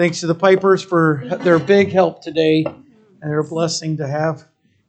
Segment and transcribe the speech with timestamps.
[0.00, 2.84] Thanks to the Pipers for their big help today, and
[3.20, 4.46] they're a blessing to have,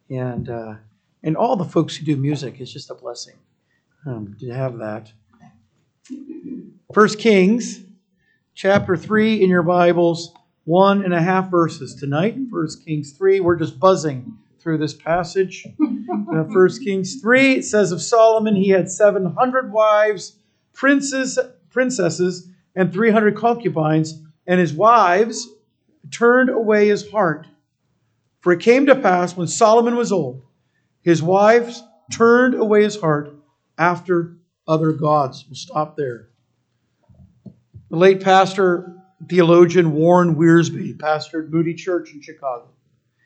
[0.09, 0.75] and uh,
[1.21, 2.61] and all the folks who do music.
[2.61, 3.35] It's just a blessing
[4.05, 5.11] um, to have that.
[6.93, 7.81] First Kings,
[8.55, 10.33] chapter three in your Bibles,
[10.63, 12.37] one and a half verses tonight.
[12.49, 13.41] First Kings three.
[13.41, 15.67] We're just buzzing through this passage.
[16.33, 17.55] Uh, First Kings three.
[17.55, 20.37] It says of Solomon, he had seven hundred wives,
[20.71, 21.37] princes,
[21.69, 22.47] princesses,
[22.77, 25.47] and three hundred concubines and his wives
[26.11, 27.47] turned away his heart.
[28.39, 30.43] For it came to pass when Solomon was old,
[31.01, 33.35] his wives turned away his heart
[33.77, 35.45] after other gods.
[35.47, 36.29] We'll stop there.
[37.89, 38.95] The late pastor,
[39.29, 42.69] theologian Warren Wiersbe pastored Moody Church in Chicago.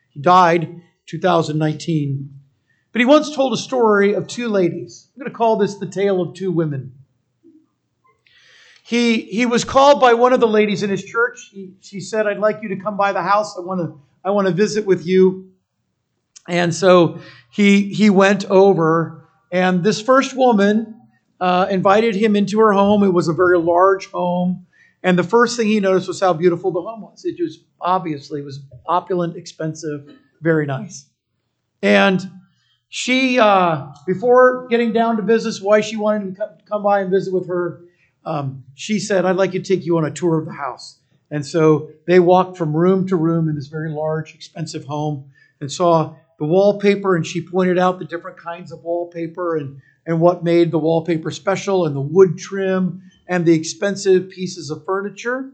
[0.09, 2.39] He died 2019.
[2.91, 5.09] But he once told a story of two ladies.
[5.13, 6.93] I'm going to call this the tale of two women.
[8.87, 11.49] He, he was called by one of the ladies in his church.
[11.51, 13.57] He, she said, I'd like you to come by the house.
[13.57, 15.49] I want to, I want to visit with you.
[16.47, 17.19] And so
[17.51, 21.01] he, he went over, and this first woman
[21.39, 23.01] uh, invited him into her home.
[23.01, 24.67] It was a very large home.
[25.01, 27.25] And the first thing he noticed was how beautiful the home was.
[27.25, 31.09] It was obviously was opulent, expensive, very nice.
[31.81, 32.21] And
[32.89, 37.09] she, uh, before getting down to business, why she wanted him to come by and
[37.09, 37.84] visit with her,
[38.25, 40.99] um, she said, I'd like to take you on a tour of the house.
[41.31, 45.71] And so they walked from room to room in this very large, expensive home and
[45.71, 47.15] saw the wallpaper.
[47.15, 51.31] And she pointed out the different kinds of wallpaper and, and what made the wallpaper
[51.31, 55.51] special and the wood trim and the expensive pieces of furniture.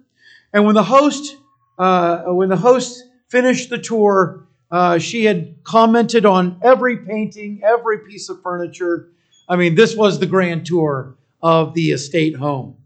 [0.53, 1.37] And when the host,
[1.77, 7.99] uh, when the host finished the tour, uh, she had commented on every painting, every
[7.99, 9.09] piece of furniture.
[9.47, 12.77] I mean, this was the grand tour of the estate home.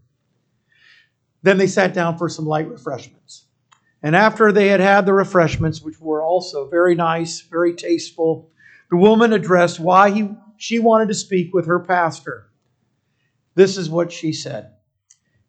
[1.42, 3.44] Then they sat down for some light refreshments.
[4.02, 8.50] And after they had had the refreshments, which were also very nice, very tasteful,
[8.90, 12.48] the woman addressed why he, she wanted to speak with her pastor.
[13.54, 14.72] This is what she said.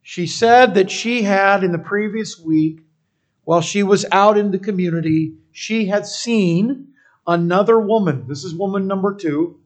[0.01, 2.79] She said that she had, in the previous week,
[3.43, 6.89] while she was out in the community, she had seen
[7.25, 8.25] another woman.
[8.27, 9.59] This is woman number two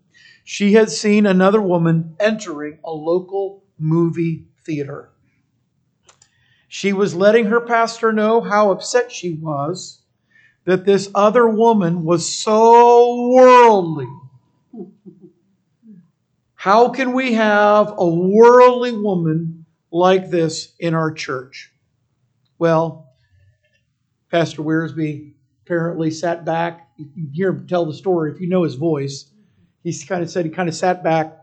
[0.44, 5.10] she had seen another woman entering a local movie theater.
[6.68, 10.02] She was letting her pastor know how upset she was
[10.66, 14.08] that this other woman was so worldly.
[16.56, 21.72] How can we have a worldly woman like this in our church?
[22.60, 23.10] Well,
[24.30, 25.34] Pastor Wiersbe
[25.66, 26.88] apparently sat back.
[26.98, 29.31] You can hear him tell the story if you know his voice
[29.84, 31.38] he kind of said, he kind of sat back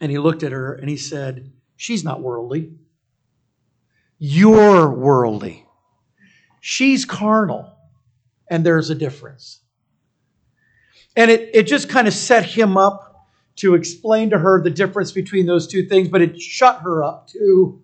[0.00, 2.74] and he looked at her and he said, She's not worldly.
[4.18, 5.66] You're worldly.
[6.60, 7.76] She's carnal.
[8.48, 9.60] And there's a difference.
[11.16, 15.12] And it, it just kind of set him up to explain to her the difference
[15.12, 17.80] between those two things, but it shut her up too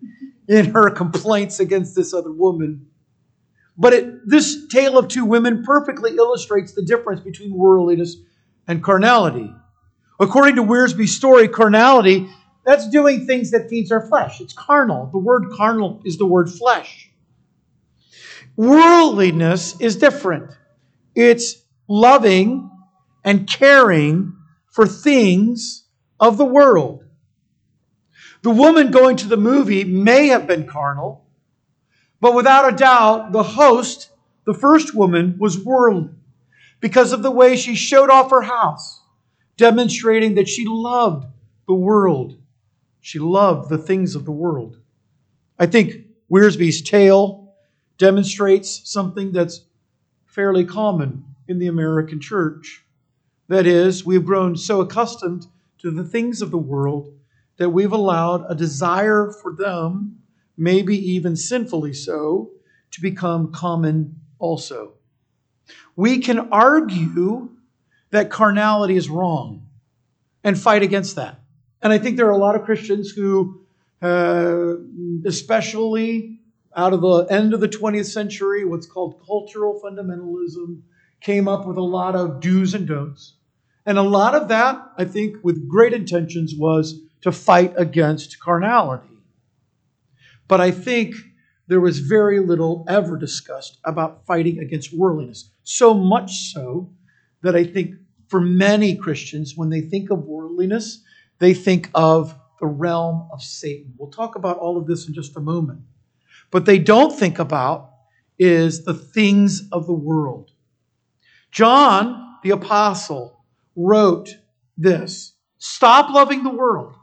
[0.47, 2.87] in her complaints against this other woman.
[3.77, 8.17] But it, this tale of two women perfectly illustrates the difference between worldliness
[8.69, 9.51] and carnality.
[10.19, 12.29] According to Wiersbe's story, carnality,
[12.63, 14.39] that's doing things that feeds our flesh.
[14.39, 15.09] It's carnal.
[15.11, 17.09] The word carnal is the word flesh.
[18.55, 20.51] Worldliness is different.
[21.15, 21.55] It's
[21.87, 22.69] loving
[23.25, 24.33] and caring
[24.67, 25.85] for things
[26.19, 27.03] of the world.
[28.43, 31.25] The woman going to the movie may have been carnal,
[32.21, 34.11] but without a doubt, the host,
[34.45, 36.18] the first woman, was worldly
[36.79, 39.01] because of the way she showed off her house,
[39.57, 41.25] demonstrating that she loved
[41.67, 42.37] the world.
[43.01, 44.79] She loved the things of the world.
[45.57, 47.53] I think Wiersbe's tale
[47.97, 49.65] demonstrates something that's
[50.25, 52.85] fairly common in the American church.
[53.47, 55.47] That is, we've grown so accustomed
[55.79, 57.13] to the things of the world
[57.57, 60.19] that we've allowed a desire for them,
[60.55, 62.51] maybe even sinfully so,
[62.91, 64.98] to become common also
[65.95, 67.49] we can argue
[68.11, 69.67] that carnality is wrong
[70.43, 71.39] and fight against that.
[71.81, 73.61] And I think there are a lot of Christians who,
[74.01, 74.75] uh,
[75.25, 76.39] especially
[76.75, 80.81] out of the end of the 20th century, what's called cultural fundamentalism,
[81.21, 83.35] came up with a lot of do's and don'ts.
[83.85, 89.07] And a lot of that, I think, with great intentions, was to fight against carnality.
[90.47, 91.15] But I think
[91.67, 95.51] there was very little ever discussed about fighting against worldliness.
[95.71, 96.89] So much so
[97.43, 97.93] that I think
[98.27, 101.03] for many Christians, when they think of worldliness,
[101.37, 103.93] they think of the realm of Satan.
[103.97, 105.81] We'll talk about all of this in just a moment.
[106.51, 107.91] but they don't think about
[108.39, 110.51] is the things of the world.
[111.51, 113.43] John, the apostle,
[113.75, 114.37] wrote
[114.77, 116.95] this Stop loving the world.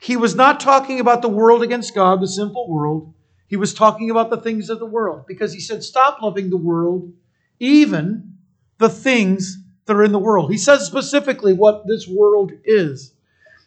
[0.00, 3.14] He was not talking about the world against God, the sinful world.
[3.52, 6.56] He was talking about the things of the world because he said, Stop loving the
[6.56, 7.12] world,
[7.60, 8.38] even
[8.78, 10.50] the things that are in the world.
[10.50, 13.12] He says specifically what this world is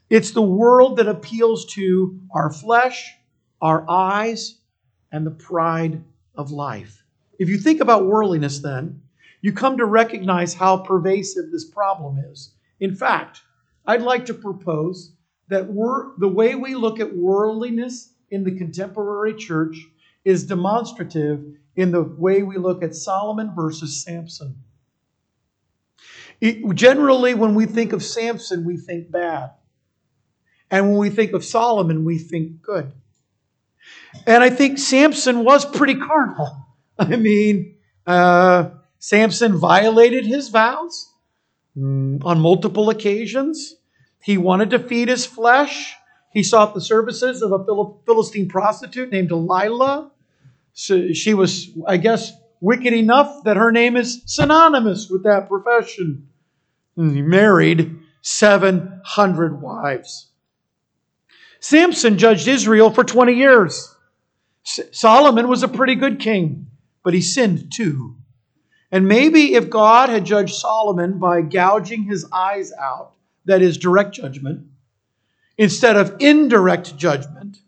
[0.10, 3.14] it's the world that appeals to our flesh,
[3.62, 4.58] our eyes,
[5.12, 6.04] and the pride
[6.34, 7.04] of life.
[7.38, 9.04] If you think about worldliness, then,
[9.42, 12.56] you come to recognize how pervasive this problem is.
[12.80, 13.44] In fact,
[13.86, 15.12] I'd like to propose
[15.50, 15.68] that
[16.18, 19.78] the way we look at worldliness in the contemporary church
[20.24, 21.44] is demonstrative
[21.76, 24.64] in the way we look at Solomon versus Samson.
[26.42, 29.52] It, generally, when we think of Samson, we think bad.
[30.70, 32.92] And when we think of Solomon, we think good.
[34.26, 36.66] And I think Samson was pretty carnal.
[37.00, 37.76] I mean,
[38.06, 41.14] uh, Samson violated his vows
[41.78, 43.76] mm, on multiple occasions.
[44.22, 45.96] He wanted to feed his flesh.
[46.36, 47.64] He sought the services of a
[48.06, 50.12] Philistine prostitute named Delilah.
[50.74, 56.28] So she was, I guess, wicked enough that her name is synonymous with that profession.
[56.98, 60.28] And he married 700 wives.
[61.62, 63.96] Samson judged Israel for 20 years.
[64.64, 66.68] Solomon was a pretty good king,
[67.02, 68.18] but he sinned too.
[68.92, 73.14] And maybe if God had judged Solomon by gouging his eyes out,
[73.46, 74.68] that is direct judgment,
[75.58, 77.60] instead of indirect judgment,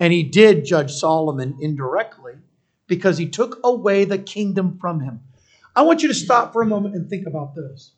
[0.00, 2.34] and he did judge Solomon indirectly
[2.86, 5.20] because he took away the kingdom from him.
[5.76, 7.92] I want you to stop for a moment and think about this.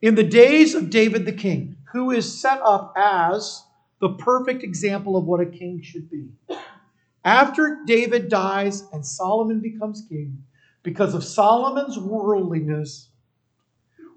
[0.00, 3.62] In the days of David the king, who is set up as
[4.00, 6.28] the perfect example of what a king should be.
[7.24, 10.44] After David dies and Solomon becomes king,
[10.82, 13.08] because of Solomon's worldliness,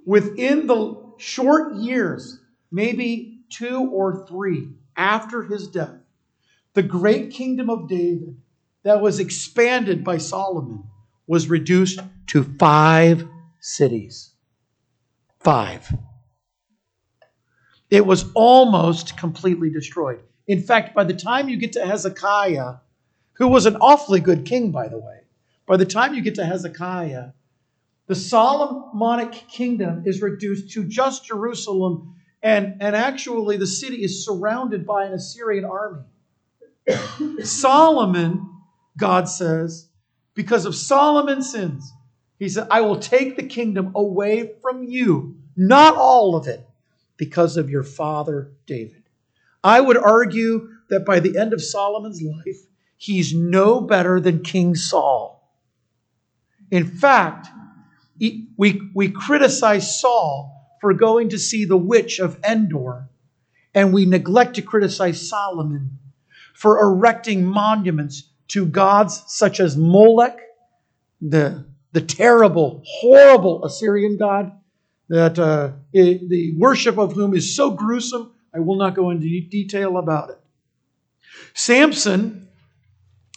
[0.06, 2.40] within the short years,
[2.72, 5.98] maybe two or three after his death,
[6.74, 8.38] the great kingdom of David
[8.84, 10.84] that was expanded by Solomon
[11.28, 13.28] was reduced to five
[13.60, 14.32] cities.
[15.40, 15.94] Five.
[17.90, 20.22] It was almost completely destroyed.
[20.48, 22.76] In fact, by the time you get to Hezekiah,
[23.34, 25.22] who was an awfully good king, by the way,
[25.66, 27.30] by the time you get to Hezekiah,
[28.08, 34.86] the Solomonic kingdom is reduced to just Jerusalem, and, and actually the city is surrounded
[34.86, 36.04] by an Assyrian army.
[37.44, 38.50] Solomon,
[38.98, 39.88] God says,
[40.34, 41.92] because of Solomon's sins,
[42.38, 46.66] he said, I will take the kingdom away from you, not all of it,
[47.18, 49.04] because of your father David.
[49.62, 52.66] I would argue that by the end of Solomon's life,
[52.96, 55.36] he's no better than King Saul.
[56.72, 57.48] In fact,
[58.18, 63.10] we, we criticize Saul for going to see the witch of Endor,
[63.74, 66.00] and we neglect to criticize Solomon
[66.54, 70.40] for erecting monuments to gods such as Molech,
[71.22, 74.52] the, the terrible, horrible Assyrian god,
[75.08, 79.28] that uh, it, the worship of whom is so gruesome, I will not go into
[79.50, 80.40] detail about it.
[81.54, 82.48] Samson,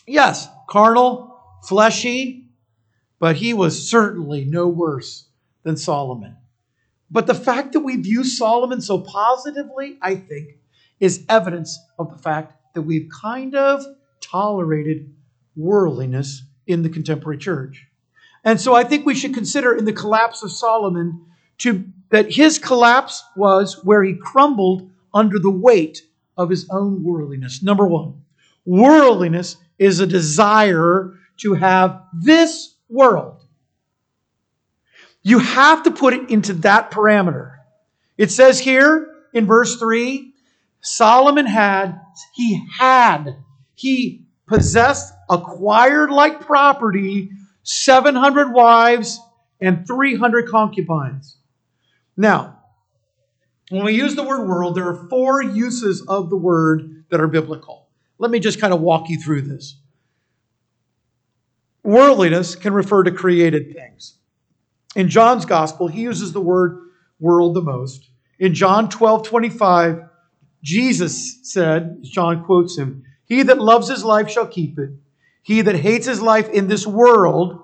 [0.06, 2.50] yes, carnal, fleshy,
[3.18, 5.26] but he was certainly no worse
[5.62, 6.36] than Solomon.
[7.12, 10.56] But the fact that we view Solomon so positively, I think,
[10.98, 13.84] is evidence of the fact that we've kind of
[14.22, 15.14] tolerated
[15.54, 17.86] worldliness in the contemporary church.
[18.44, 21.26] And so I think we should consider in the collapse of Solomon
[21.58, 26.02] to, that his collapse was where he crumbled under the weight
[26.38, 27.62] of his own worldliness.
[27.62, 28.22] Number one,
[28.64, 33.41] worldliness is a desire to have this world.
[35.22, 37.56] You have to put it into that parameter.
[38.18, 40.32] It says here in verse 3
[40.84, 42.00] Solomon had,
[42.34, 43.36] he had,
[43.74, 47.30] he possessed, acquired like property
[47.62, 49.20] 700 wives
[49.60, 51.36] and 300 concubines.
[52.16, 52.58] Now,
[53.70, 57.28] when we use the word world, there are four uses of the word that are
[57.28, 57.86] biblical.
[58.18, 59.76] Let me just kind of walk you through this.
[61.84, 64.14] Worldliness can refer to created things.
[64.94, 66.78] In John's gospel, he uses the word
[67.18, 68.08] world the most.
[68.38, 70.02] In John 12 25,
[70.62, 74.90] Jesus said, John quotes him, He that loves his life shall keep it.
[75.42, 77.58] He that hates his life in this world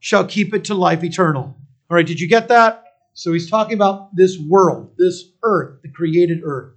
[0.00, 1.56] shall keep it to life eternal.
[1.90, 2.84] All right, did you get that?
[3.14, 6.74] So he's talking about this world, this earth, the created earth.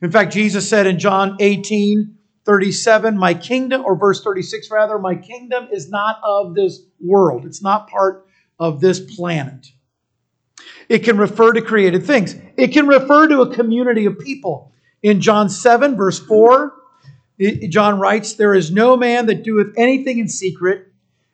[0.00, 5.14] In fact, Jesus said in John 18, 37, my kingdom, or verse 36 rather, my
[5.14, 7.44] kingdom is not of this world.
[7.44, 8.26] It's not part
[8.60, 9.72] of this planet.
[10.88, 12.36] It can refer to created things.
[12.56, 14.72] It can refer to a community of people.
[15.02, 16.74] In John 7, verse 4,
[17.68, 20.88] John writes, There is no man that doeth anything in secret,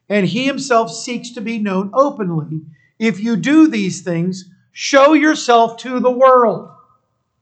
[0.08, 2.60] and he himself seeks to be known openly.
[2.98, 6.70] If you do these things, show yourself to the world.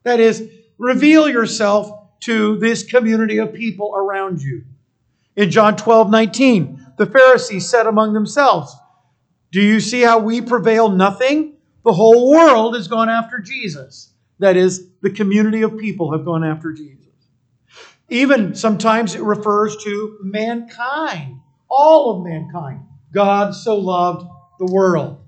[0.04, 0.48] That is,
[0.78, 4.64] reveal yourself to this community of people around you.
[5.36, 8.74] In John 12, 19, the Pharisees said among themselves,
[9.54, 11.54] Do you see how we prevail nothing?
[11.84, 14.12] The whole world has gone after Jesus.
[14.40, 17.06] That is, the community of people have gone after Jesus.
[18.08, 21.38] Even sometimes it refers to mankind,
[21.70, 22.80] all of mankind.
[23.12, 24.26] God so loved
[24.58, 25.24] the world.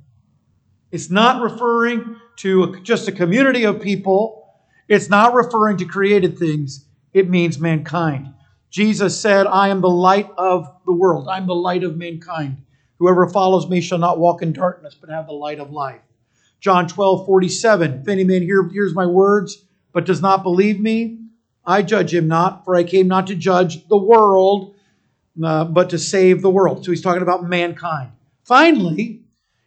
[0.91, 4.43] It's not referring to just a community of people
[4.89, 8.33] it's not referring to created things, it means mankind.
[8.71, 11.29] Jesus said, I am the light of the world.
[11.29, 12.59] I'm the light of mankind.
[12.99, 16.01] Whoever follows me shall not walk in darkness, but have the light of life.
[16.61, 18.01] John 12, 47.
[18.01, 21.19] If any man hear, hears my words, but does not believe me,
[21.65, 24.75] I judge him not, for I came not to judge the world,
[25.43, 26.85] uh, but to save the world.
[26.85, 28.13] So he's talking about mankind.
[28.45, 29.23] Finally,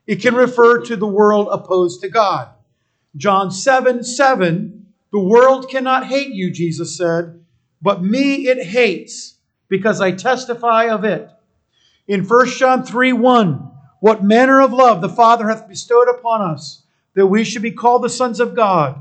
[0.08, 2.50] it can refer to the world opposed to God.
[3.16, 4.80] John 7, 7
[5.12, 7.44] the world cannot hate you, Jesus said,
[7.82, 11.30] but me it hates because I testify of it.
[12.10, 16.82] In 1 John 3 1, what manner of love the Father hath bestowed upon us,
[17.14, 19.00] that we should be called the sons of God.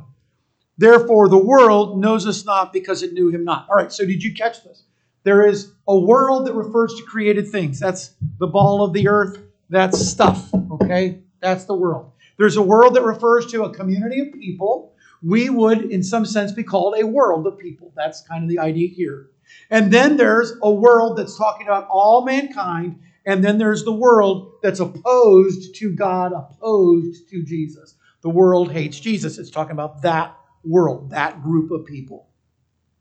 [0.76, 3.66] Therefore, the world knows us not because it knew him not.
[3.70, 4.82] All right, so did you catch this?
[5.22, 7.80] There is a world that refers to created things.
[7.80, 9.38] That's the ball of the earth.
[9.70, 11.20] That's stuff, okay?
[11.40, 12.12] That's the world.
[12.36, 16.52] There's a world that refers to a community of people we would, in some sense,
[16.52, 17.92] be called a world of people.
[17.96, 19.30] That's kind of the idea here.
[19.70, 23.00] And then there's a world that's talking about all mankind.
[23.26, 27.94] And then there's the world that's opposed to God, opposed to Jesus.
[28.22, 29.38] The world hates Jesus.
[29.38, 32.28] It's talking about that world, that group of people,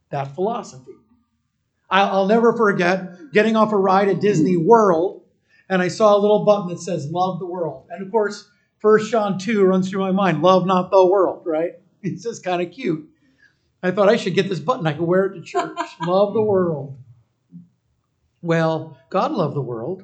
[0.09, 0.91] that philosophy.
[1.89, 5.23] I'll never forget getting off a ride at Disney World,
[5.69, 7.85] and I saw a little button that says, Love the world.
[7.89, 8.49] And of course,
[8.79, 11.71] First John 2 runs through my mind, love not the world, right?
[12.03, 13.09] It's just kind of cute.
[13.83, 14.87] I thought I should get this button.
[14.87, 15.77] I could wear it to church.
[16.01, 16.97] Love the world.
[18.41, 20.03] Well, God loved the world.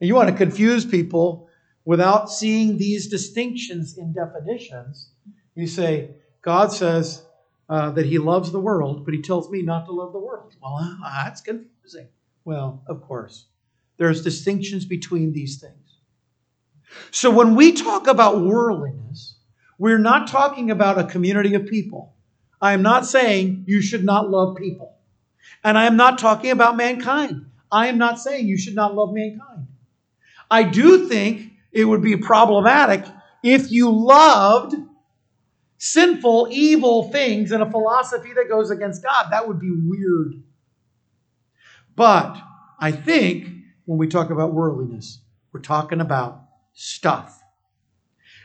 [0.00, 1.48] And you want to confuse people
[1.84, 5.10] without seeing these distinctions in definitions.
[5.54, 6.10] You say,
[6.42, 7.22] God says
[7.68, 10.54] uh, that he loves the world, but he tells me not to love the world.
[10.62, 12.08] Well, uh, that's confusing.
[12.44, 13.46] Well, of course.
[13.98, 15.74] There's distinctions between these things.
[17.10, 19.36] So when we talk about worldliness,
[19.78, 22.14] we're not talking about a community of people.
[22.60, 24.96] I am not saying you should not love people.
[25.64, 27.46] And I am not talking about mankind.
[27.72, 29.66] I am not saying you should not love mankind.
[30.50, 33.04] I do think it would be problematic
[33.42, 34.74] if you loved
[35.78, 39.30] sinful, evil things in a philosophy that goes against God.
[39.30, 40.42] That would be weird.
[41.96, 42.36] But
[42.78, 43.48] I think
[43.86, 45.20] when we talk about worldliness,
[45.52, 47.42] we're talking about stuff.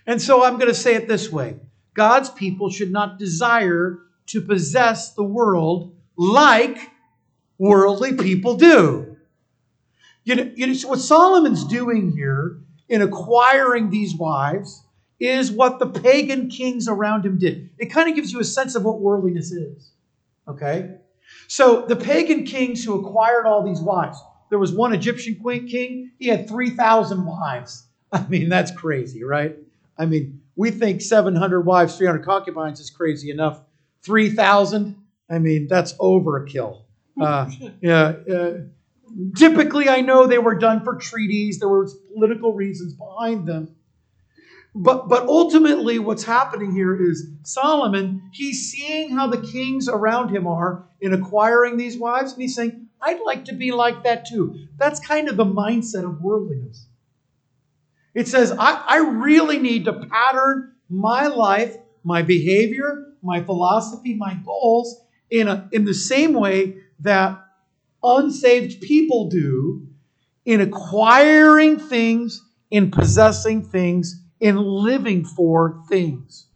[0.08, 1.58] And so I'm going to say it this way
[1.94, 6.92] God's people should not desire to possess the world like
[7.58, 9.18] worldly people do.
[10.24, 12.58] You know, you know what Solomon's doing here
[12.90, 14.84] in acquiring these wives
[15.20, 17.70] is what the pagan kings around him did.
[17.78, 19.92] It kind of gives you a sense of what worldliness is.
[20.48, 20.96] Okay?
[21.48, 24.18] So the pagan kings who acquired all these wives,
[24.50, 27.84] there was one Egyptian king, he had 3,000 wives.
[28.12, 29.56] I mean, that's crazy, right?
[29.98, 33.62] I mean, we think 700 wives, 300 concubines is crazy enough.
[34.06, 34.96] 3,000,
[35.30, 36.82] I mean, that's overkill.
[37.18, 38.58] Uh, yeah, uh,
[39.38, 41.60] typically, I know they were done for treaties.
[41.60, 43.74] There were political reasons behind them.
[44.76, 50.46] But, but ultimately, what's happening here is Solomon, he's seeing how the kings around him
[50.46, 54.68] are in acquiring these wives, and he's saying, I'd like to be like that too.
[54.76, 56.86] That's kind of the mindset of worldliness.
[58.14, 64.36] It says, I, I really need to pattern my life, my behavior, my philosophy, my
[64.46, 67.44] goals in, a, in the same way that
[68.04, 69.88] unsaved people do
[70.46, 76.48] in acquiring things, in possessing things, in living for things.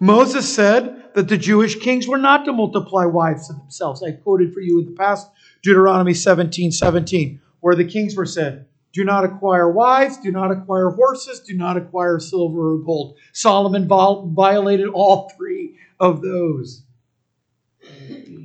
[0.00, 4.02] Moses said that the Jewish kings were not to multiply wives to themselves.
[4.02, 5.28] I quoted for you in the past
[5.62, 10.90] Deuteronomy 17 17, where the kings were said, do not acquire wives, do not acquire
[10.90, 13.18] horses, do not acquire silver or gold.
[13.32, 16.84] Solomon violated all three of those.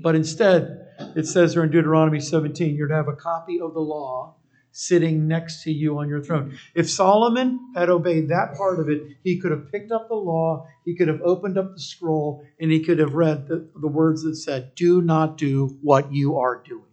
[0.02, 3.80] But instead, It says there in Deuteronomy 17, you're to have a copy of the
[3.80, 4.36] law
[4.72, 6.58] sitting next to you on your throne.
[6.76, 10.68] If Solomon had obeyed that part of it, he could have picked up the law,
[10.86, 14.24] he could have opened up the scroll, and he could have read the, the words
[14.24, 16.89] that said, Do not do what you are doing.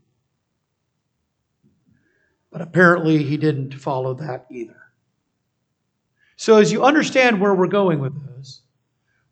[2.57, 4.81] But apparently, he didn't follow that either.
[6.37, 8.63] So, as you understand where we're going with this,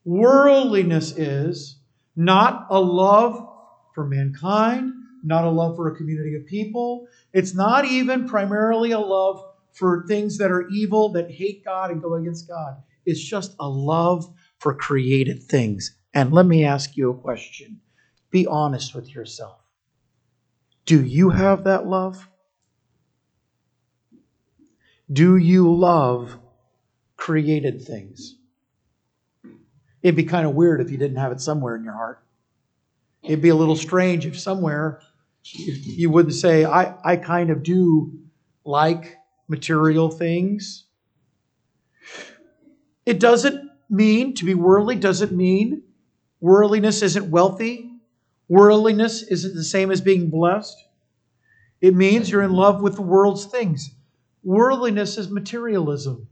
[0.05, 1.79] worldliness is
[2.17, 3.49] not a love
[3.95, 7.07] for mankind, not a love for a community of people.
[7.33, 12.03] It's not even primarily a love for things that are evil, that hate God and
[12.03, 12.83] go against God.
[13.07, 15.97] It's just a love for created things.
[16.13, 17.81] And let me ask you a question
[18.31, 19.61] be honest with yourself.
[20.85, 22.29] Do you have that love?
[25.13, 26.39] Do you love
[27.17, 28.37] created things?
[30.03, 32.23] It'd be kind of weird if you didn't have it somewhere in your heart.
[33.23, 35.01] It'd be a little strange if somewhere
[35.43, 38.13] you wouldn't say, I, I kind of do
[38.65, 39.17] like
[39.49, 40.85] material things.
[43.07, 45.83] It doesn't mean to be worldly, doesn't mean
[46.41, 47.91] worldliness isn't wealthy.
[48.49, 50.77] Worldliness isn't the same as being blessed.
[51.81, 53.91] It means you're in love with the world's things.
[54.45, 56.29] Worldliness is materialism.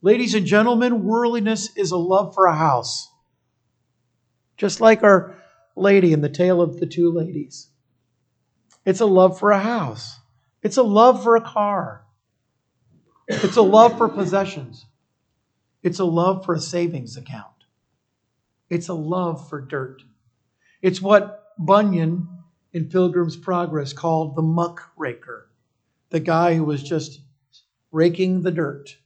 [0.00, 3.10] Ladies and gentlemen, worldliness is a love for a house.
[4.56, 5.42] Just like our
[5.76, 7.68] lady in the tale of the two ladies.
[8.86, 10.18] It's a love for a house.
[10.62, 12.04] It's a love for a car.
[13.28, 14.86] It's a love for possessions.
[15.82, 17.46] It's a love for a savings account.
[18.70, 20.02] It's a love for dirt.
[20.80, 22.28] It's what Bunyan
[22.72, 25.50] in Pilgrim's Progress called the muck raker,
[26.10, 27.20] the guy who was just
[27.94, 28.96] raking the dirt.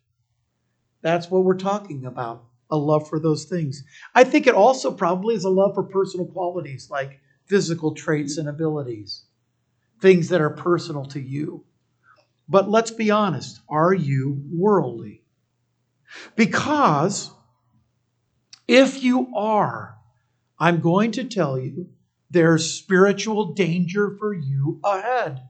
[1.02, 3.84] That's what we're talking about a love for those things.
[4.14, 8.48] I think it also probably is a love for personal qualities like physical traits and
[8.48, 9.24] abilities
[10.00, 11.64] things that are personal to you.
[12.48, 15.22] But let's be honest are you worldly?
[16.36, 17.30] Because
[18.66, 19.96] if you are,
[20.58, 21.88] I'm going to tell you
[22.30, 25.42] there's spiritual danger for you ahead.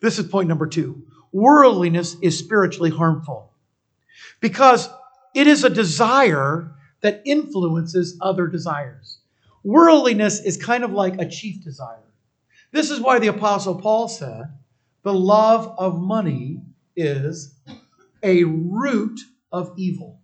[0.00, 1.06] This is point number two.
[1.34, 3.50] Worldliness is spiritually harmful
[4.40, 4.88] because
[5.34, 6.70] it is a desire
[7.00, 9.18] that influences other desires.
[9.64, 11.98] Worldliness is kind of like a chief desire.
[12.70, 14.44] This is why the Apostle Paul said,
[15.02, 16.60] the love of money
[16.94, 17.58] is
[18.22, 19.18] a root
[19.50, 20.20] of evil.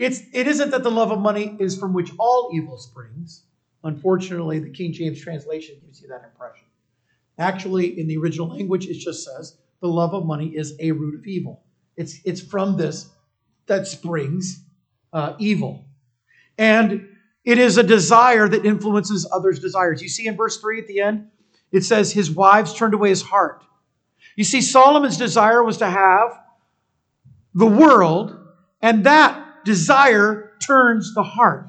[0.00, 3.44] It's, it isn't that the love of money is from which all evil springs.
[3.84, 6.66] Unfortunately, the King James translation gives you that impression.
[7.38, 11.16] Actually, in the original language, it just says the love of money is a root
[11.16, 11.62] of evil.
[11.96, 13.10] It's, it's from this
[13.66, 14.64] that springs
[15.12, 15.84] uh, evil.
[16.56, 17.08] And
[17.44, 20.00] it is a desire that influences others' desires.
[20.00, 21.28] You see in verse 3 at the end,
[21.72, 23.64] it says, His wives turned away his heart.
[24.36, 26.38] You see, Solomon's desire was to have
[27.54, 28.36] the world,
[28.80, 31.66] and that desire turns the heart.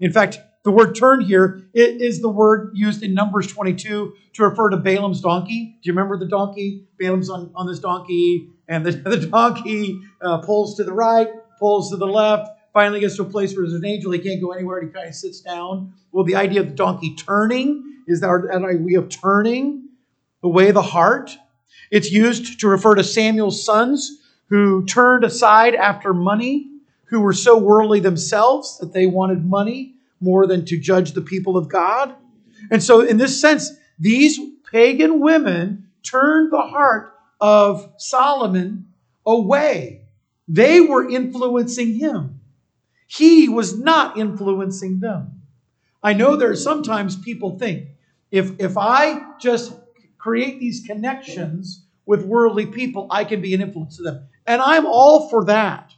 [0.00, 4.68] In fact, the word turn here is the word used in Numbers 22 to refer
[4.70, 5.78] to Balaam's donkey.
[5.82, 6.86] Do you remember the donkey?
[6.98, 11.90] Balaam's on, on this donkey, and the, the donkey uh, pulls to the right, pulls
[11.90, 14.12] to the left, finally gets to a place where there's an angel.
[14.12, 15.94] He can't go anywhere, and he kind of sits down.
[16.12, 19.88] Well, the idea of the donkey turning is our, our way of turning
[20.42, 21.36] away the heart.
[21.90, 24.18] It's used to refer to Samuel's sons
[24.50, 26.66] who turned aside after money,
[27.04, 31.56] who were so worldly themselves that they wanted money more than to judge the people
[31.56, 32.14] of God.
[32.70, 34.38] And so, in this sense, these
[34.70, 38.88] pagan women turned the heart of Solomon
[39.26, 40.02] away.
[40.46, 42.40] They were influencing him.
[43.06, 45.42] He was not influencing them.
[46.02, 47.88] I know there are sometimes people think
[48.30, 49.72] if, if I just
[50.18, 54.28] create these connections with worldly people, I can be an influence to them.
[54.46, 55.89] And I'm all for that.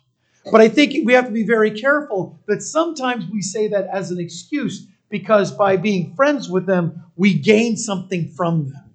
[0.50, 4.10] But I think we have to be very careful that sometimes we say that as
[4.10, 8.94] an excuse because by being friends with them, we gain something from them.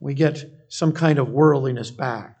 [0.00, 2.38] We get some kind of worldliness back.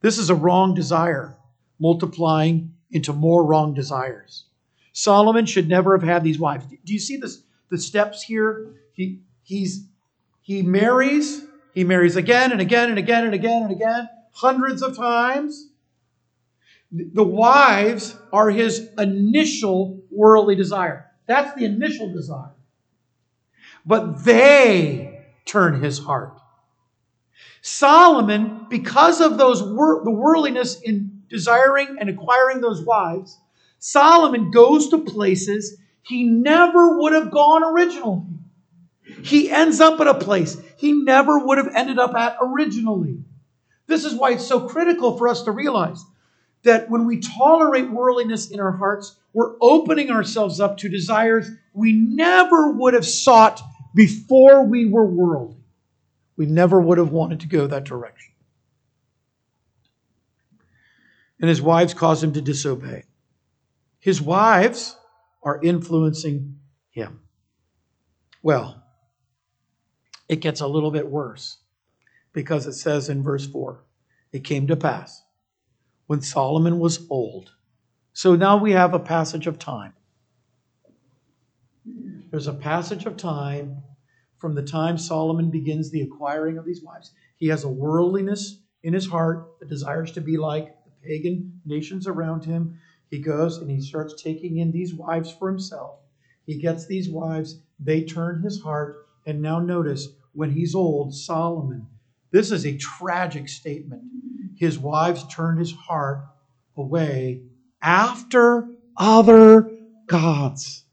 [0.00, 1.36] This is a wrong desire,
[1.78, 4.44] multiplying into more wrong desires.
[4.92, 6.64] Solomon should never have had these wives.
[6.66, 8.74] Do you see this, the steps here?
[8.94, 9.84] He, he's,
[10.40, 14.96] he marries, he marries again and again and again and again and again, hundreds of
[14.96, 15.68] times.
[16.96, 21.10] The wives are his initial worldly desire.
[21.26, 22.54] That's the initial desire.
[23.84, 26.38] But they turn his heart.
[27.60, 33.38] Solomon, because of those wor- the worldliness in desiring and acquiring those wives,
[33.78, 38.22] Solomon goes to places he never would have gone originally.
[39.22, 43.18] He ends up at a place he never would have ended up at originally.
[43.86, 46.04] This is why it's so critical for us to realize
[46.66, 51.92] that when we tolerate worldliness in our hearts, we're opening ourselves up to desires we
[51.92, 53.60] never would have sought
[53.94, 55.56] before we were worldly.
[56.36, 58.32] We never would have wanted to go that direction.
[61.40, 63.04] And his wives cause him to disobey.
[64.00, 64.96] His wives
[65.42, 66.58] are influencing
[66.90, 67.20] him.
[68.42, 68.82] Well,
[70.28, 71.58] it gets a little bit worse
[72.32, 73.82] because it says in verse 4
[74.32, 75.22] it came to pass
[76.06, 77.52] when Solomon was old.
[78.12, 79.92] So now we have a passage of time.
[82.30, 83.82] There's a passage of time
[84.38, 87.12] from the time Solomon begins the acquiring of these wives.
[87.36, 92.06] He has a worldliness in his heart that desires to be like the pagan nations
[92.06, 92.78] around him.
[93.10, 96.00] He goes and he starts taking in these wives for himself.
[96.46, 101.86] He gets these wives, they turn his heart, and now notice when he's old, Solomon.
[102.30, 104.02] This is a tragic statement.
[104.56, 106.24] His wives turned his heart
[106.76, 107.42] away
[107.82, 109.70] after other
[110.06, 110.84] gods.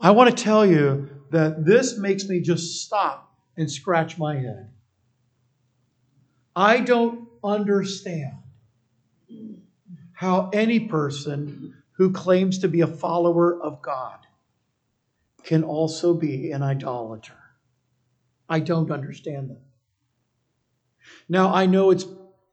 [0.00, 4.70] I want to tell you that this makes me just stop and scratch my head.
[6.56, 8.34] I don't understand
[10.12, 14.18] how any person who claims to be a follower of God
[15.44, 17.38] can also be an idolater.
[18.48, 19.69] I don't understand that.
[21.30, 22.06] Now, I know it's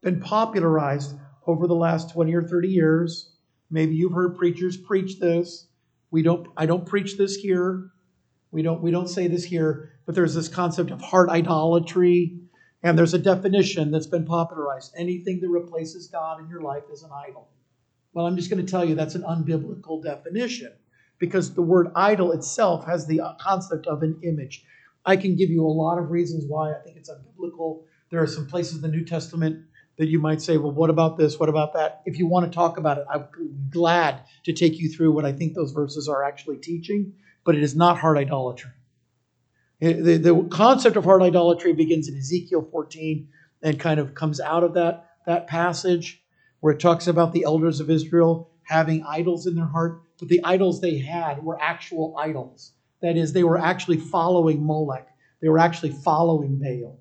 [0.04, 1.16] been popularized
[1.48, 3.32] over the last 20 or 30 years.
[3.72, 5.68] Maybe you've heard preachers preach this.
[6.12, 7.90] We don't I don't preach this here.
[8.52, 12.40] We don't we don't say this here, but there's this concept of heart idolatry
[12.84, 14.94] and there's a definition that's been popularized.
[14.96, 17.50] Anything that replaces God in your life is an idol.
[18.13, 20.72] Well, I'm just going to tell you that's an unbiblical definition
[21.18, 24.63] because the word idol itself has the concept of an image.
[25.04, 27.86] I can give you a lot of reasons why I think it's unbiblical.
[28.10, 29.65] There are some places in the New Testament
[29.98, 31.39] that you might say, well, what about this?
[31.39, 32.02] What about that?
[32.06, 33.28] If you want to talk about it, I'm
[33.70, 37.63] glad to take you through what I think those verses are actually teaching, but it
[37.63, 38.72] is not heart idolatry.
[39.80, 43.28] The, the concept of heart idolatry begins in Ezekiel 14
[43.62, 46.22] and kind of comes out of that, that passage
[46.60, 50.43] where it talks about the elders of Israel having idols in their heart, but the
[50.43, 52.74] idols they had were actual idols.
[53.02, 55.08] That is, they were actually following Molech,
[55.41, 57.00] they were actually following Baal.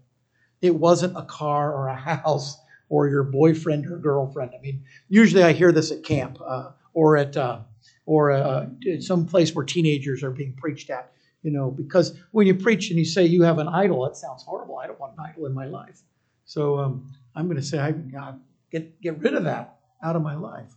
[0.62, 4.52] It wasn't a car or a house or your boyfriend or girlfriend.
[4.56, 7.60] I mean, usually I hear this at camp uh, or at uh,
[8.06, 8.66] or uh,
[9.00, 11.12] some place where teenagers are being preached at.
[11.42, 14.42] You know, because when you preach and you say you have an idol, that sounds
[14.42, 14.78] horrible.
[14.78, 16.02] I don't want an idol in my life.
[16.44, 18.40] So um, I'm going to say, I, God,
[18.70, 20.72] get get rid of that out of my life.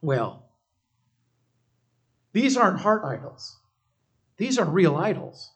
[0.00, 0.48] Well,
[2.32, 3.58] these aren't heart idols.
[4.36, 5.52] These are real idols.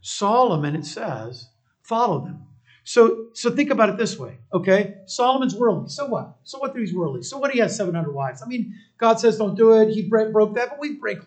[0.00, 1.48] Solomon, it says,
[1.90, 2.46] follow them.
[2.84, 4.94] So, so think about it this way, okay?
[5.06, 5.90] Solomon's worldly.
[5.90, 6.36] So what?
[6.44, 7.22] So what that he's worldly?
[7.22, 8.42] So what he has 700 wives?
[8.42, 9.90] I mean, God says don't do it.
[9.90, 11.18] He broke that, but we break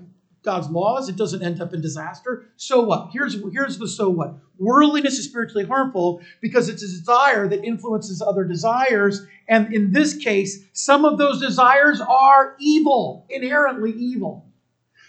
[0.42, 1.10] God's laws.
[1.10, 2.46] It doesn't end up in disaster.
[2.56, 3.10] So what?
[3.12, 4.36] Here's, here's the so what.
[4.58, 9.26] Worldliness is spiritually harmful because it's a desire that influences other desires.
[9.48, 14.50] And in this case, some of those desires are evil, inherently evil.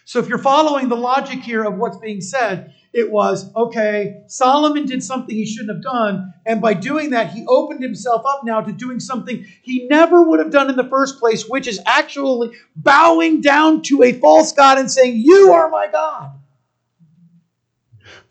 [0.04, 4.86] So if you're following the logic here of what's being said, it was okay, Solomon
[4.86, 6.32] did something he shouldn't have done.
[6.46, 10.38] And by doing that, he opened himself up now to doing something he never would
[10.38, 14.78] have done in the first place, which is actually bowing down to a false God
[14.78, 16.38] and saying, You are my God.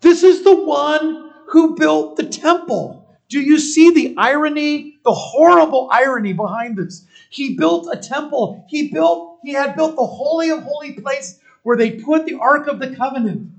[0.00, 3.06] This is the one who built the temple.
[3.28, 7.06] Do you see the irony, the horrible irony behind this?
[7.28, 8.64] He built a temple.
[8.70, 12.66] He built, he had built the holy of holy place where they put the Ark
[12.66, 13.50] of the Covenant.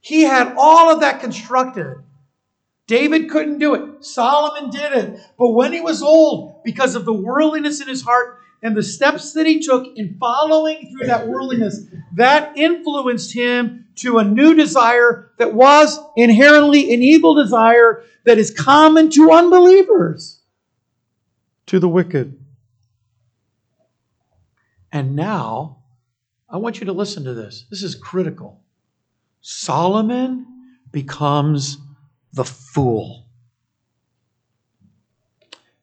[0.00, 2.02] He had all of that constructed.
[2.86, 4.04] David couldn't do it.
[4.04, 5.20] Solomon did it.
[5.38, 9.32] But when he was old, because of the worldliness in his heart and the steps
[9.34, 11.84] that he took in following through that worldliness,
[12.14, 18.50] that influenced him to a new desire that was inherently an evil desire that is
[18.50, 20.40] common to unbelievers,
[21.66, 22.38] to the wicked.
[24.90, 25.82] And now,
[26.48, 27.66] I want you to listen to this.
[27.70, 28.60] This is critical.
[29.40, 30.46] Solomon
[30.90, 31.78] becomes
[32.32, 33.26] the fool.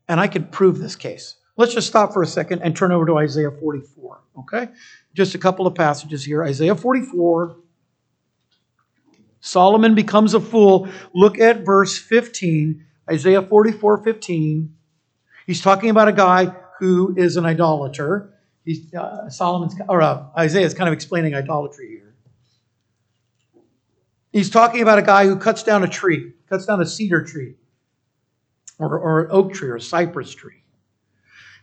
[0.08, 1.36] And I could prove this case.
[1.58, 4.70] Let's just stop for a second and turn over to Isaiah 44, okay?
[5.14, 6.44] Just a couple of passages here.
[6.44, 7.58] Isaiah 44.
[9.40, 10.88] Solomon becomes a fool.
[11.14, 12.86] Look at verse 15.
[13.10, 14.76] Isaiah 44 15.
[15.48, 18.34] He's talking about a guy who is an idolater.
[18.66, 22.07] He's, uh, Solomon's, or uh, Isaiah is kind of explaining idolatry here.
[24.32, 27.56] He's talking about a guy who cuts down a tree, cuts down a cedar tree,
[28.78, 30.64] or, or an oak tree, or a cypress tree.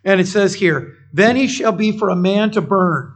[0.04, 3.14] And it says here, Then he shall be for a man to burn.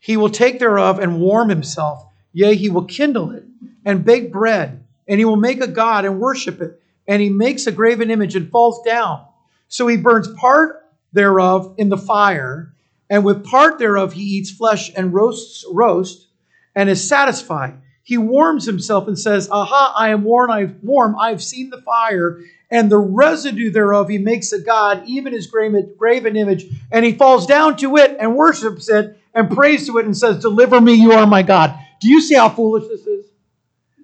[0.00, 2.06] He will take thereof and warm himself.
[2.32, 3.44] Yea, he will kindle it
[3.84, 6.80] and bake bread, and he will make a god and worship it.
[7.06, 9.24] And he makes a graven image and falls down.
[9.68, 12.74] So he burns part thereof in the fire,
[13.10, 16.28] and with part thereof he eats flesh and roasts roast,
[16.74, 17.80] and is satisfied.
[18.08, 21.82] He warms himself and says, Aha, I am warm, I warm, I have seen the
[21.82, 22.40] fire,
[22.70, 27.46] and the residue thereof he makes a god, even his graven image, and he falls
[27.46, 31.12] down to it and worships it and prays to it and says, Deliver me, you
[31.12, 31.78] are my God.
[32.00, 33.26] Do you see how foolish this is?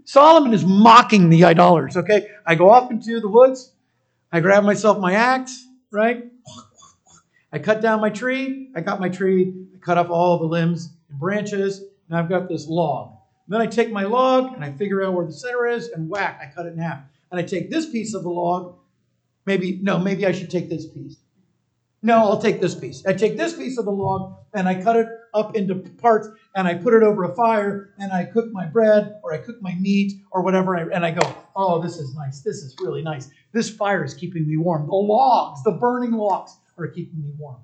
[0.05, 2.29] Solomon is mocking the idolaters, okay?
[2.45, 3.73] I go off into the woods,
[4.31, 6.27] I grab myself my axe, right?
[7.51, 10.91] I cut down my tree, I got my tree, I cut off all the limbs
[11.09, 13.14] and branches, and I've got this log.
[13.49, 16.41] Then I take my log and I figure out where the center is, and whack,
[16.43, 17.01] I cut it in half.
[17.31, 18.77] And I take this piece of the log,
[19.45, 21.17] maybe, no, maybe I should take this piece.
[22.05, 23.05] No, I'll take this piece.
[23.07, 26.69] I take this piece of the log and I cut it up into parts and
[26.69, 29.75] I put it over a fire and I cook my bread or I cook my
[29.77, 30.75] meat or whatever.
[30.75, 32.41] And I go, oh, this is nice.
[32.41, 33.31] This is really nice.
[33.53, 34.87] This fire is keeping me warm.
[34.87, 37.63] The logs, the burning logs are keeping me warm.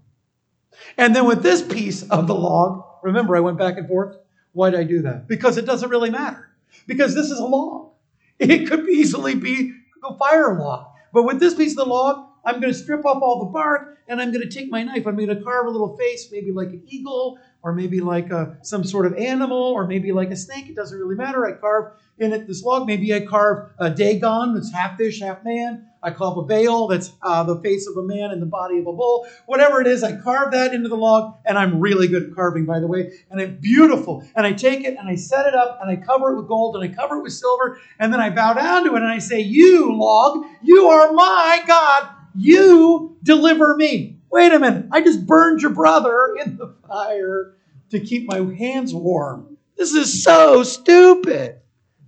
[0.97, 4.17] And then with this piece of the log, remember I went back and forth?
[4.53, 5.29] Why did I do that?
[5.29, 6.51] Because it doesn't really matter.
[6.87, 7.93] Because this is a log.
[8.39, 10.87] It could easily be a fire log.
[11.13, 13.99] But with this piece of the log, I'm going to strip off all the bark
[14.09, 15.07] and I'm going to take my knife.
[15.07, 18.57] I'm going to carve a little face, maybe like an eagle, or maybe like a,
[18.63, 20.69] some sort of animal, or maybe like a snake.
[20.69, 21.47] It doesn't really matter.
[21.47, 22.87] I carve in it this log.
[22.87, 25.87] Maybe I carve a Dagon that's half fish, half man.
[26.03, 28.87] I carve a Baal that's uh, the face of a man and the body of
[28.87, 29.27] a bull.
[29.45, 32.65] Whatever it is, I carve that into the log, and I'm really good at carving,
[32.65, 33.13] by the way.
[33.31, 34.27] And it's beautiful.
[34.35, 36.77] And I take it and I set it up and I cover it with gold
[36.77, 39.19] and I cover it with silver, and then I bow down to it and I
[39.19, 44.20] say, You, log, you are my God you deliver me.
[44.31, 44.87] Wait a minute.
[44.93, 47.57] I just burned your brother in the fire
[47.91, 49.57] to keep my hands warm.
[49.77, 51.61] This is so stupid.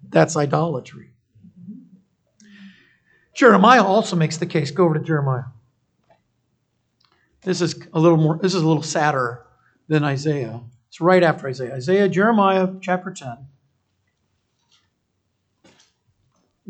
[0.09, 1.11] That's idolatry.
[3.35, 4.71] Jeremiah also makes the case.
[4.71, 5.45] Go over to Jeremiah.
[7.43, 9.45] This is a little more, this is a little sadder
[9.89, 10.61] than Isaiah.
[10.89, 11.75] It's right after Isaiah.
[11.75, 13.39] Isaiah, Jeremiah chapter 10.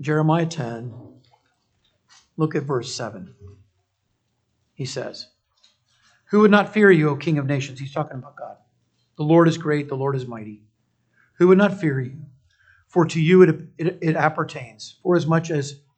[0.01, 0.95] Jeremiah 10.
[2.39, 3.35] Look at verse 7
[4.75, 5.29] he says.
[6.33, 7.79] Who would not fear you, O King of nations?
[7.79, 8.57] He's talking about God.
[9.19, 10.63] The Lord is great, the Lord is mighty.
[11.35, 12.25] Who would not fear you?
[12.89, 14.97] For to you it, it, it appertains.
[15.03, 15.27] For as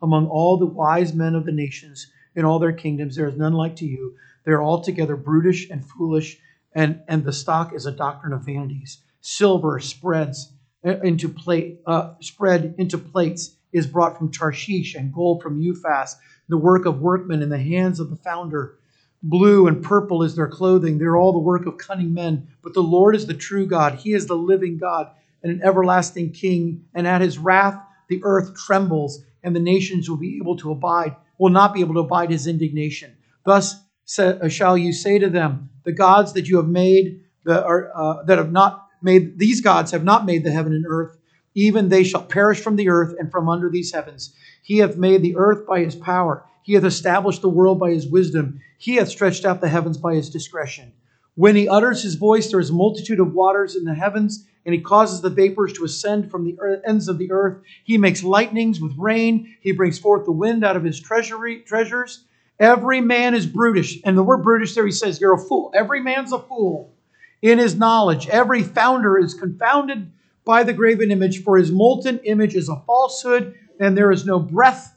[0.02, 3.52] among all the wise men of the nations in all their kingdoms there is none
[3.52, 6.36] like to you, they are altogether brutish and foolish,
[6.74, 9.02] and, and the stock is a doctrine of vanities.
[9.20, 15.62] Silver spreads into plate, uh, spread into plates is brought from Tarshish, and gold from
[15.62, 16.16] Uphaz
[16.48, 18.78] the work of workmen in the hands of the founder.
[19.26, 20.98] Blue and purple is their clothing.
[20.98, 22.46] They're all the work of cunning men.
[22.62, 23.94] But the Lord is the true God.
[23.94, 25.10] He is the living God
[25.42, 26.84] and an everlasting King.
[26.94, 31.16] And at his wrath, the earth trembles, and the nations will be able to abide,
[31.38, 33.16] will not be able to abide his indignation.
[33.46, 33.76] Thus
[34.18, 38.22] uh, shall you say to them, The gods that you have made, that, are, uh,
[38.24, 41.16] that have not made, these gods have not made the heaven and earth,
[41.54, 44.34] even they shall perish from the earth and from under these heavens.
[44.62, 46.44] He hath made the earth by his power.
[46.64, 48.62] He hath established the world by his wisdom.
[48.78, 50.92] He hath stretched out the heavens by his discretion.
[51.34, 54.74] When he utters his voice, there is a multitude of waters in the heavens, and
[54.74, 57.58] he causes the vapors to ascend from the ends of the earth.
[57.84, 59.54] He makes lightnings with rain.
[59.60, 62.24] He brings forth the wind out of his treasury, treasures.
[62.58, 64.00] Every man is brutish.
[64.02, 65.70] And the word brutish there, he says, you're a fool.
[65.74, 66.94] Every man's a fool
[67.42, 68.26] in his knowledge.
[68.28, 70.10] Every founder is confounded
[70.46, 74.38] by the graven image, for his molten image is a falsehood, and there is no
[74.38, 74.93] breath.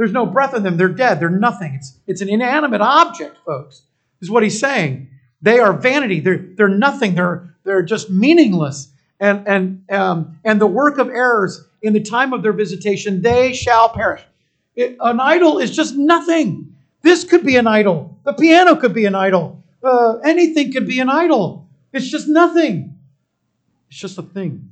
[0.00, 0.78] There's no breath in them.
[0.78, 1.20] They're dead.
[1.20, 1.74] They're nothing.
[1.74, 3.82] It's, it's an inanimate object, folks,
[4.22, 5.10] is what he's saying.
[5.42, 6.20] They are vanity.
[6.20, 7.14] They're, they're nothing.
[7.16, 8.90] They're, they're just meaningless.
[9.20, 13.52] And, and, um, and the work of errors in the time of their visitation, they
[13.52, 14.22] shall perish.
[14.74, 16.74] It, an idol is just nothing.
[17.02, 18.18] This could be an idol.
[18.24, 19.62] The piano could be an idol.
[19.84, 21.68] Uh, anything could be an idol.
[21.92, 22.98] It's just nothing.
[23.90, 24.70] It's just a thing.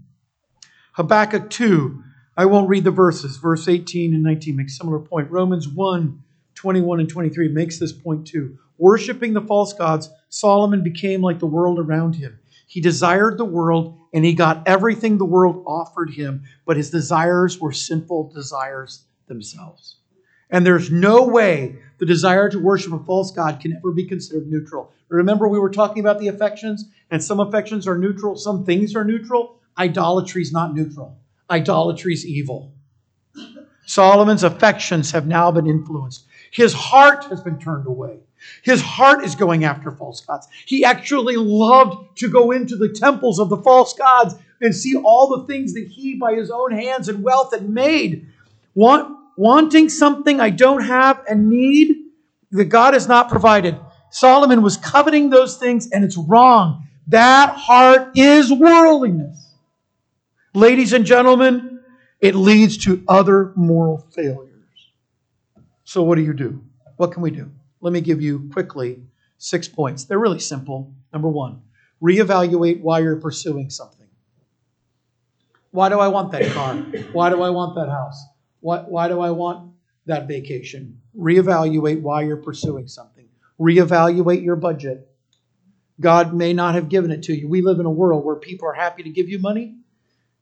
[0.93, 2.03] Habakkuk 2,
[2.39, 3.37] I won't read the verses.
[3.37, 5.29] Verse 18 and 19 make a similar point.
[5.29, 6.23] Romans 1,
[6.55, 8.57] 21 and 23 makes this point too.
[8.79, 12.39] Worshipping the false gods, Solomon became like the world around him.
[12.69, 17.59] He desired the world and he got everything the world offered him, but his desires
[17.61, 19.97] were sinful desires themselves.
[20.49, 24.49] And there's no way the desire to worship a false God can ever be considered
[24.49, 24.93] neutral.
[25.09, 29.05] Remember, we were talking about the affections, and some affections are neutral, some things are
[29.05, 29.59] neutral.
[29.77, 31.19] Idolatry is not neutral,
[31.51, 32.73] idolatry is evil.
[33.87, 36.27] Solomon's affections have now been influenced.
[36.51, 38.19] His heart has been turned away.
[38.63, 40.47] His heart is going after false gods.
[40.67, 45.29] He actually loved to go into the temples of the false gods and see all
[45.29, 48.27] the things that he, by his own hands and wealth, had made.
[48.75, 51.97] Want, wanting something I don't have and need
[52.51, 53.79] that God has not provided.
[54.11, 56.87] Solomon was coveting those things, and it's wrong.
[57.09, 59.48] That heart is worldliness.
[60.59, 61.79] Ladies and gentlemen,
[62.21, 64.67] it leads to other moral failures.
[65.85, 66.61] So, what do you do?
[66.97, 67.49] What can we do?
[67.81, 69.01] Let me give you quickly
[69.37, 70.03] six points.
[70.03, 70.93] They're really simple.
[71.13, 71.63] Number one,
[72.03, 74.09] reevaluate why you're pursuing something.
[75.71, 76.75] Why do I want that car?
[77.13, 78.21] Why do I want that house?
[78.59, 79.71] Why, why do I want
[80.07, 81.01] that vacation?
[81.17, 83.29] Reevaluate why you're pursuing something.
[83.61, 85.09] Reevaluate your budget.
[86.01, 87.47] God may not have given it to you.
[87.47, 89.78] We live in a world where people are happy to give you money.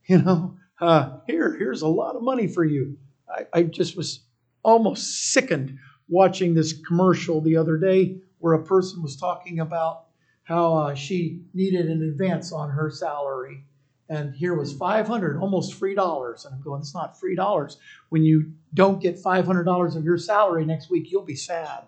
[0.09, 2.97] You know, uh, here, here's a lot of money for you.
[3.29, 4.21] I, I just was
[4.63, 10.05] almost sickened watching this commercial the other day where a person was talking about
[10.43, 13.65] how uh, she needed an advance on her salary.
[14.07, 16.45] And here was 500, almost free dollars.
[16.45, 17.77] And I'm going, it's not free dollars.
[18.07, 21.83] When you don't get $500 of your salary next week, you'll be sad.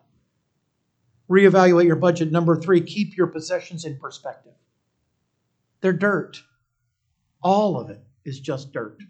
[1.30, 2.34] Reevaluate your budget.
[2.34, 4.52] Number three, keep your possessions in perspective.
[5.80, 6.44] They're dirt.
[7.42, 9.04] All of it is just dirt.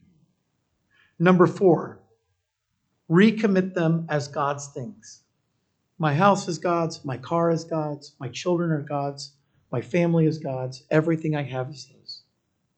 [1.20, 2.02] Number four,
[3.10, 5.22] recommit them as God's things.
[5.98, 9.34] My house is God's, my car is God's, my children are God's,
[9.72, 12.22] my family is God's, everything I have is His.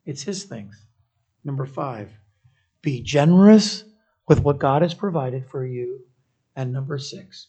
[0.05, 0.85] It's His things.
[1.43, 2.11] Number five,
[2.81, 3.83] be generous
[4.27, 6.01] with what God has provided for you.
[6.55, 7.47] And number six,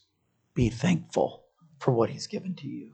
[0.53, 1.43] be thankful
[1.79, 2.91] for what He's given to you.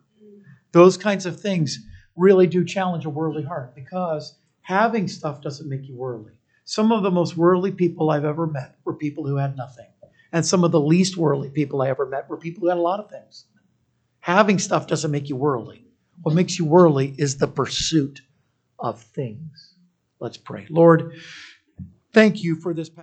[0.72, 1.80] Those kinds of things
[2.16, 4.36] really do challenge a worldly heart because
[4.70, 6.34] having stuff doesn't make you worldly.
[6.64, 9.88] Some of the most worldly people I've ever met were people who had nothing.
[10.32, 12.82] And some of the least worldly people I ever met were people who had a
[12.82, 13.46] lot of things.
[14.20, 15.88] Having stuff doesn't make you worldly.
[16.22, 18.22] What makes you worldly is the pursuit
[18.78, 19.74] of things.
[20.20, 20.68] Let's pray.
[20.70, 21.16] Lord,
[22.14, 22.92] thank you for this.